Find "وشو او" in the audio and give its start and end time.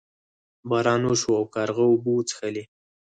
1.09-1.45